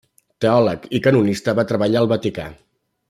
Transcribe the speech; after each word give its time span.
Teòleg 0.45 0.87
i 0.99 1.01
canonista, 1.07 1.55
va 1.61 1.67
treballar 1.73 2.01
al 2.01 2.11
vaticà. 2.15 2.49